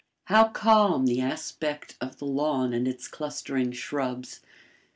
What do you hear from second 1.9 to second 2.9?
of the lawn and